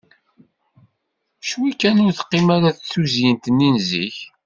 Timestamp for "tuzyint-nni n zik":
2.89-4.17